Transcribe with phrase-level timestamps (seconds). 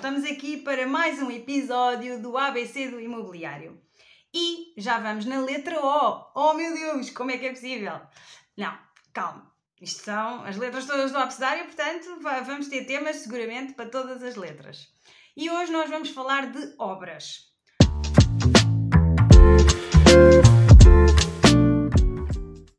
[0.00, 3.78] estamos aqui para mais um episódio do ABC do Imobiliário.
[4.32, 6.32] E já vamos na letra O.
[6.34, 8.00] Oh meu Deus, como é que é possível?
[8.56, 8.78] Não,
[9.12, 9.52] calma.
[9.78, 14.36] Isto são as letras todas do abecedário, portanto vamos ter temas seguramente para todas as
[14.36, 14.88] letras.
[15.36, 17.50] E hoje nós vamos falar de obras.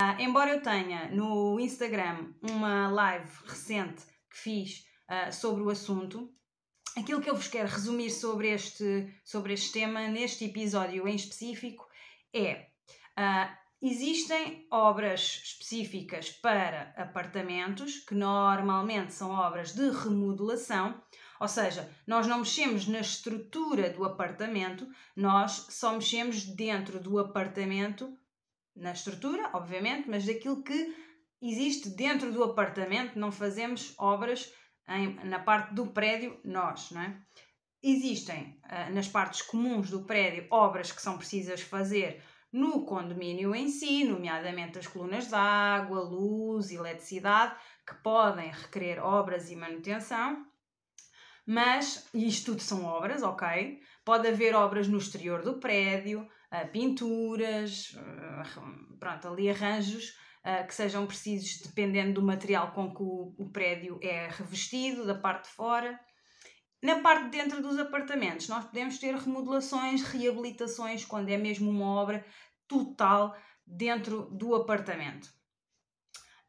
[0.00, 6.32] Ah, embora eu tenha no Instagram uma live recente que fiz uh, sobre o assunto,
[6.96, 11.88] aquilo que eu vos quero resumir sobre este, sobre este tema, neste episódio em específico,
[12.32, 12.68] é.
[13.18, 21.00] Uh, existem obras específicas para apartamentos, que normalmente são obras de remodelação,
[21.40, 28.14] ou seja, nós não mexemos na estrutura do apartamento, nós só mexemos dentro do apartamento,
[28.76, 30.94] na estrutura, obviamente, mas daquilo que
[31.40, 34.52] existe dentro do apartamento, não fazemos obras
[34.90, 37.16] em, na parte do prédio, nós, não é?
[37.82, 43.68] Existem uh, nas partes comuns do prédio obras que são precisas fazer no condomínio em
[43.68, 47.54] si, nomeadamente as colunas de água, luz, eletricidade,
[47.86, 50.44] que podem requerer obras e manutenção.
[51.46, 53.80] Mas isto tudo são obras, ok?
[54.04, 60.74] Pode haver obras no exterior do prédio, uh, pinturas, uh, pronto, ali arranjos uh, que
[60.74, 65.54] sejam precisos dependendo do material com que o, o prédio é revestido, da parte de
[65.54, 65.98] fora.
[66.82, 71.86] Na parte de dentro dos apartamentos, nós podemos ter remodelações, reabilitações, quando é mesmo uma
[71.86, 72.24] obra
[72.66, 75.28] total dentro do apartamento.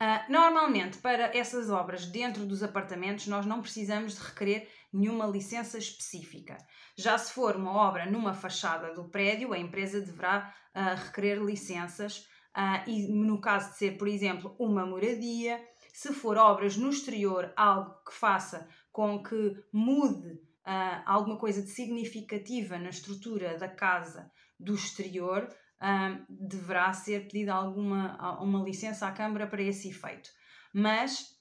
[0.00, 5.76] Uh, normalmente, para essas obras dentro dos apartamentos, nós não precisamos de requerer nenhuma licença
[5.76, 6.56] específica.
[6.96, 12.26] Já se for uma obra numa fachada do prédio, a empresa deverá uh, requerer licenças
[12.56, 15.62] Uh, e no caso de ser, por exemplo, uma moradia,
[15.92, 20.32] se for obras no exterior, algo que faça com que mude
[20.66, 25.48] uh, alguma coisa de significativa na estrutura da casa do exterior,
[25.80, 30.30] uh, deverá ser pedida alguma uma licença à Câmara para esse efeito.
[30.72, 31.36] Mas,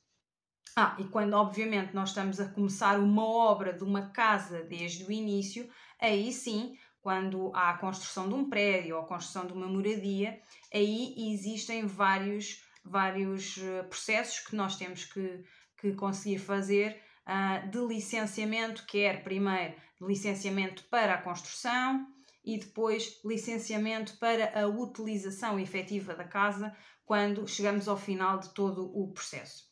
[0.76, 5.12] ah, e quando obviamente nós estamos a começar uma obra de uma casa desde o
[5.12, 5.70] início,
[6.00, 10.40] aí sim quando há a construção de um prédio ou a construção de uma moradia,
[10.74, 15.44] aí existem vários, vários eh, processos que nós temos que,
[15.80, 22.08] que conseguir fazer uh, de licenciamento, quer primeiro licenciamento para a construção
[22.44, 28.92] e depois licenciamento para a utilização efetiva da casa quando chegamos ao final de todo
[28.96, 29.68] o processo.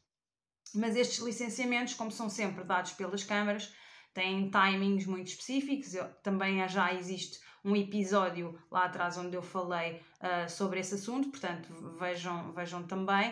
[0.75, 3.73] Mas estes licenciamentos, como são sempre dados pelas câmaras,
[4.13, 5.93] têm timings muito específicos.
[5.93, 11.29] Eu, também já existe um episódio lá atrás onde eu falei uh, sobre esse assunto,
[11.29, 13.31] portanto vejam, vejam também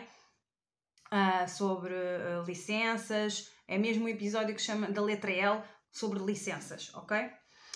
[1.11, 3.49] uh, sobre uh, licenças.
[3.67, 7.29] É mesmo um episódio que chama da letra L sobre licenças, ok?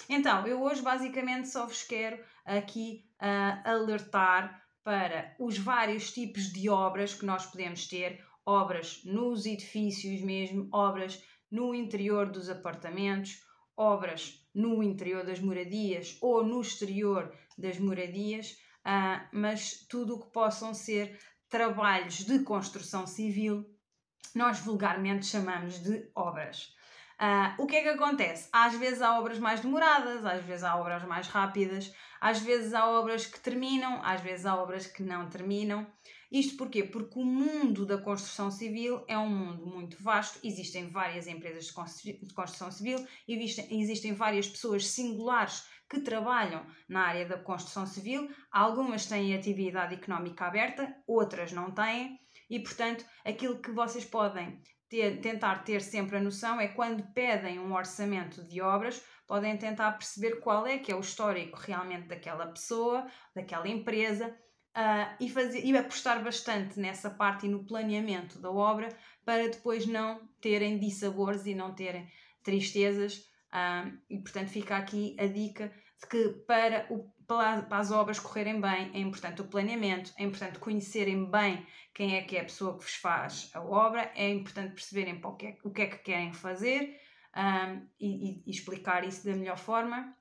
[0.10, 3.06] Então, eu hoje basicamente só vos quero aqui
[3.64, 10.68] alertar para os vários tipos de obras que nós podemos ter, obras nos edifícios mesmo,
[10.72, 11.22] obras
[11.52, 13.44] no interior dos apartamentos,
[13.76, 20.32] obras no interior das moradias ou no exterior das moradias, uh, mas tudo o que
[20.32, 21.18] possam ser
[21.48, 23.66] trabalhos de construção civil,
[24.36, 26.74] nós vulgarmente chamamos de obras.
[27.20, 28.48] Uh, o que é que acontece?
[28.54, 32.88] Às vezes há obras mais demoradas, às vezes há obras mais rápidas, às vezes há
[32.88, 35.86] obras que terminam, às vezes há obras que não terminam.
[36.32, 36.84] Isto porquê?
[36.84, 42.34] Porque o mundo da construção civil é um mundo muito vasto, existem várias empresas de
[42.34, 49.08] construção civil, existem, existem várias pessoas singulares que trabalham na área da construção civil, algumas
[49.08, 55.64] têm atividade económica aberta, outras não têm, e portanto aquilo que vocês podem ter, tentar
[55.64, 60.68] ter sempre a noção é quando pedem um orçamento de obras, podem tentar perceber qual
[60.68, 64.36] é que é o histórico realmente daquela pessoa, daquela empresa
[64.76, 68.90] uh, e, fazer, e apostar bastante nessa parte e no planeamento da obra
[69.26, 72.10] para depois não terem dissabores e não terem
[72.44, 73.28] tristezas.
[73.52, 78.62] Uh, e portanto fica aqui a dica de que para, o, para as obras correrem
[78.62, 82.78] bem é importante o planeamento, é importante conhecerem bem quem é que é a pessoa
[82.78, 85.98] que vos faz a obra, é importante perceberem o que é, o que, é que
[85.98, 86.96] querem fazer
[87.36, 90.16] um, ah, e, e, explicar isso da melhor forma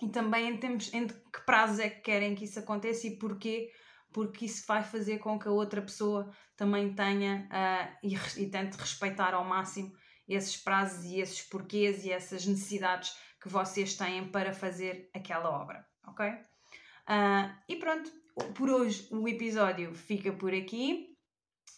[0.00, 3.70] e também em, termos, em que prazos é que querem que isso aconteça e porquê
[4.14, 8.78] porque isso vai fazer com que a outra pessoa também tenha uh, e, e tente
[8.78, 9.92] respeitar ao máximo
[10.28, 15.84] esses prazos e esses porquês e essas necessidades que vocês têm para fazer aquela obra,
[16.06, 16.30] ok?
[16.30, 18.10] Uh, e pronto,
[18.54, 21.18] por hoje o episódio fica por aqui.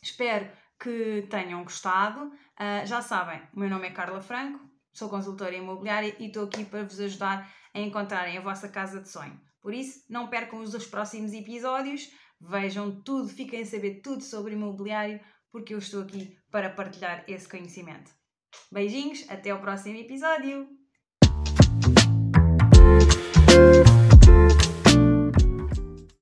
[0.03, 0.49] Espero
[0.79, 2.27] que tenham gostado.
[2.27, 4.61] Uh, já sabem, o meu nome é Carla Franco,
[4.93, 9.09] sou consultora imobiliária e estou aqui para vos ajudar a encontrarem a vossa casa de
[9.09, 9.41] sonho.
[9.67, 12.09] Por isso, não percam os próximos episódios,
[12.41, 17.49] vejam tudo, fiquem a saber tudo sobre imobiliário, porque eu estou aqui para partilhar esse
[17.49, 18.11] conhecimento.
[18.71, 20.86] Beijinhos, até o próximo episódio!